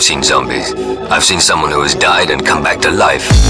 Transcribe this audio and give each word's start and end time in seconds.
I've 0.00 0.06
seen 0.06 0.22
zombies. 0.22 0.72
I've 1.10 1.22
seen 1.22 1.40
someone 1.40 1.70
who 1.70 1.82
has 1.82 1.94
died 1.94 2.30
and 2.30 2.42
come 2.42 2.62
back 2.62 2.80
to 2.80 2.90
life. 2.90 3.49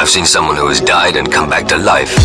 I've 0.00 0.08
seen 0.08 0.24
someone 0.24 0.56
who 0.56 0.66
has 0.68 0.80
died 0.80 1.16
and 1.16 1.30
come 1.30 1.50
back 1.50 1.68
to 1.68 1.76
life. 1.76 2.16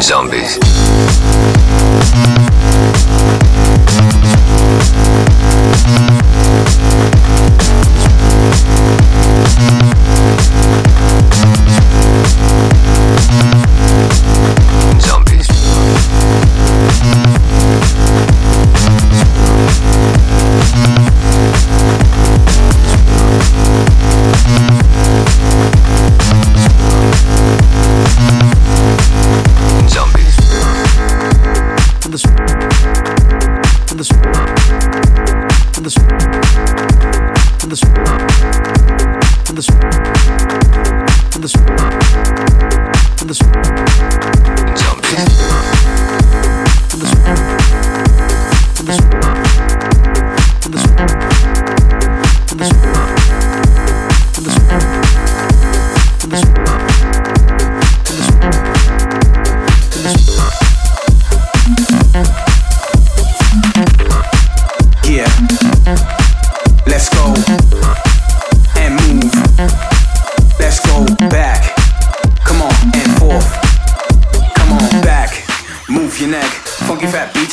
Zombies. 0.00 0.79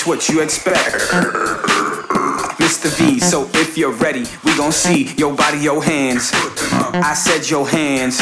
What 0.07 0.29
you 0.29 0.41
expect? 0.41 0.95
Mr. 2.63 2.89
V, 2.97 3.19
so 3.19 3.49
if 3.53 3.77
you're 3.77 3.91
ready, 3.91 4.23
we 4.45 4.55
gon' 4.55 4.71
see 4.71 5.13
your 5.15 5.35
body, 5.35 5.59
your 5.59 5.83
hands. 5.83 6.31
I 6.33 7.13
said 7.13 7.49
your 7.49 7.67
hands. 7.67 8.19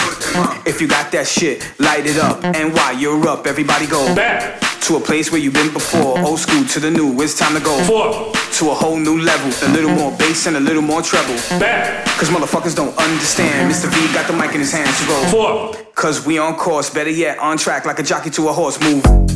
If 0.66 0.82
you 0.82 0.88
got 0.88 1.12
that 1.12 1.28
shit, 1.28 1.64
light 1.80 2.08
it 2.08 2.18
up. 2.18 2.44
And 2.44 2.74
while 2.74 2.98
you're 2.98 3.28
up, 3.28 3.46
everybody 3.46 3.86
go 3.86 4.14
Back, 4.16 4.60
to 4.82 4.96
a 4.98 5.00
place 5.00 5.32
where 5.32 5.40
you've 5.40 5.54
been 5.54 5.72
before. 5.72 6.20
Old 6.26 6.40
school 6.40 6.66
to 6.66 6.80
the 6.80 6.90
new, 6.90 7.22
it's 7.22 7.38
time 7.38 7.56
to 7.56 7.64
go 7.64 7.78
forth, 7.84 8.34
to 8.58 8.72
a 8.72 8.74
whole 8.74 8.98
new 8.98 9.22
level. 9.22 9.52
A 9.68 9.72
little 9.72 9.92
more 9.92 10.12
bass 10.18 10.48
and 10.48 10.58
a 10.58 10.60
little 10.60 10.82
more 10.82 11.04
treble. 11.04 11.36
back, 11.60 12.06
Cause 12.18 12.30
motherfuckers 12.30 12.76
don't 12.76 12.98
understand. 12.98 13.72
Mr. 13.72 13.88
V 13.94 14.14
got 14.14 14.26
the 14.28 14.34
mic 14.34 14.54
in 14.54 14.60
his 14.60 14.72
hands 14.72 15.00
to 15.02 15.08
go. 15.08 15.24
forth, 15.30 15.96
Cause 15.96 16.26
we 16.26 16.40
on 16.40 16.56
course, 16.56 16.90
better 16.90 17.12
yet, 17.12 17.38
on 17.38 17.58
track 17.58 17.86
like 17.86 18.00
a 18.00 18.04
jockey 18.04 18.32
to 18.32 18.50
a 18.50 18.54
horse. 18.54 18.80
Move. 18.82 19.35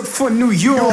Up 0.00 0.06
for 0.06 0.30
New 0.30 0.50
York. 0.50 0.89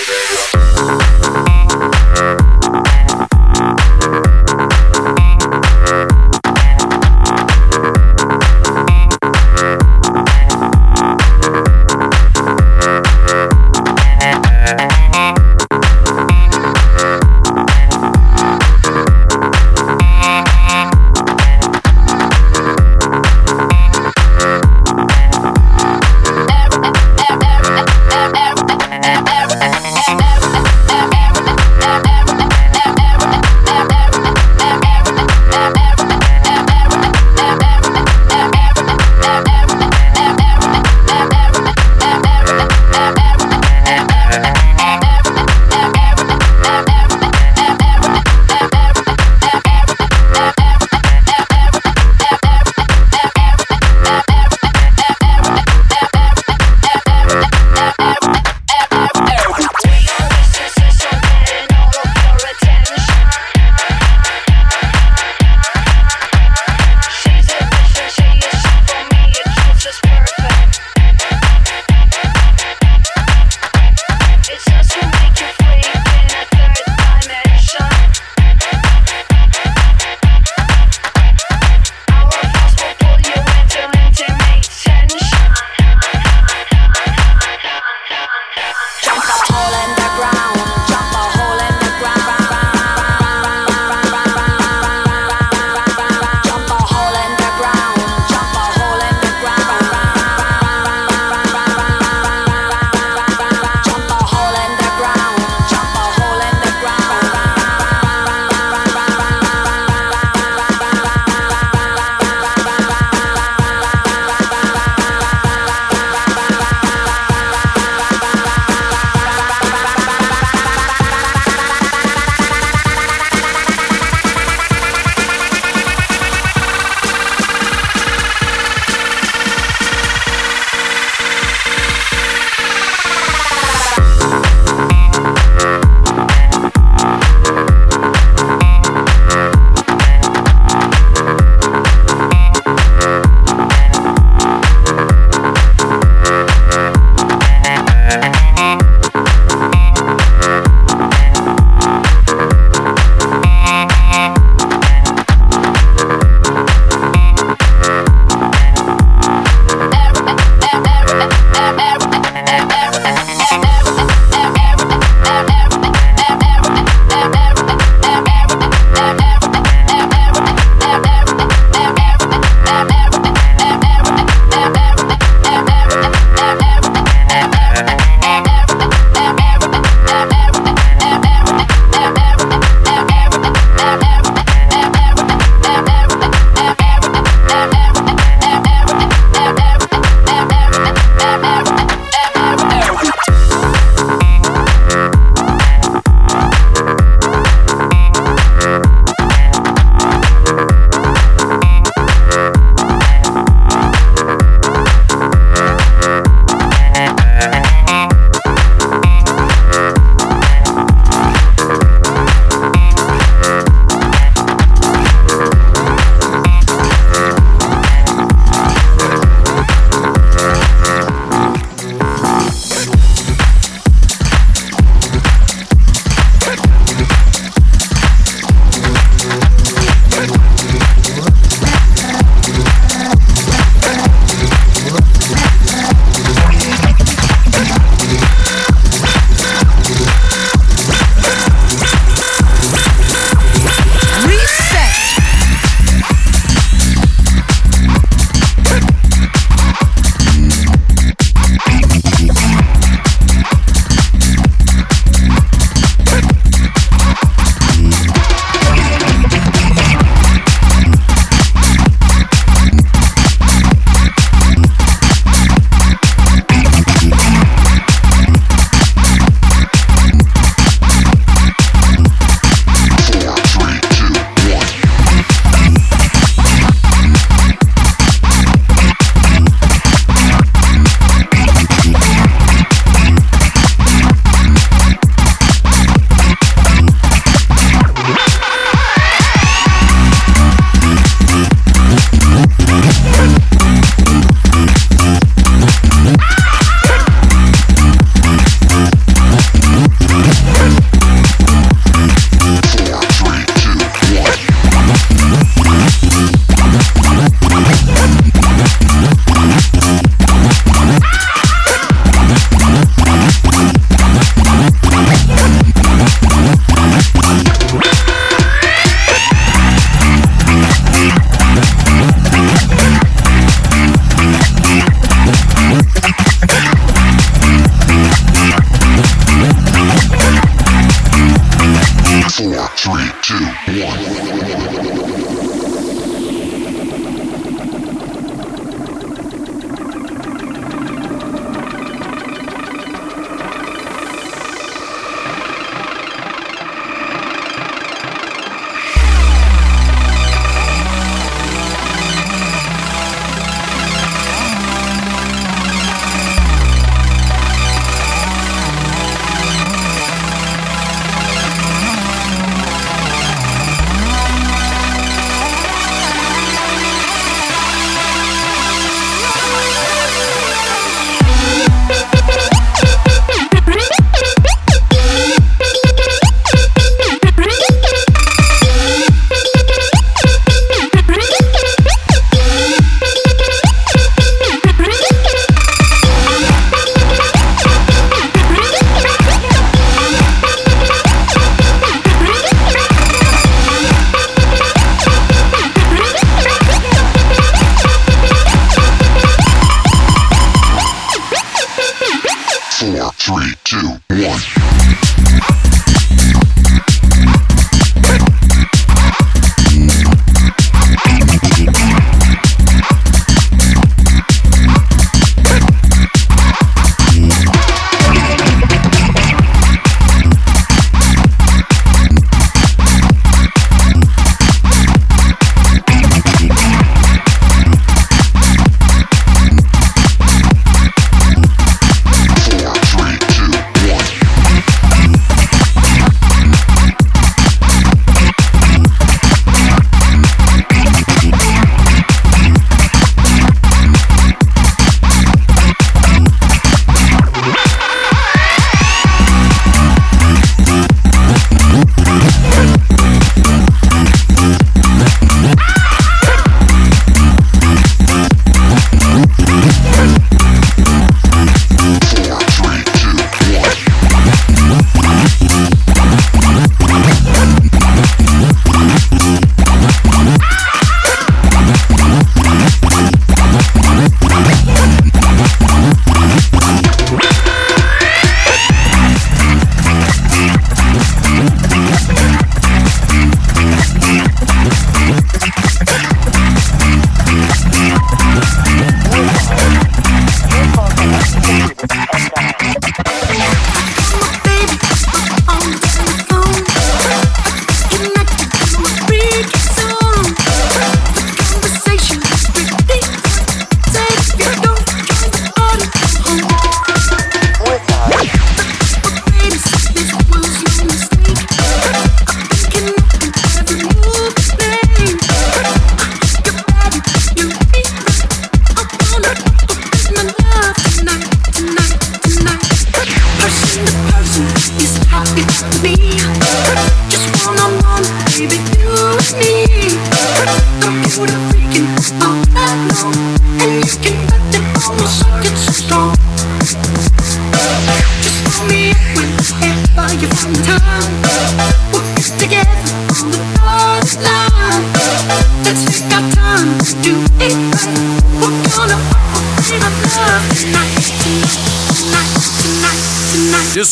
Everybody 0.00 0.67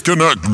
Disconnect 0.07 0.46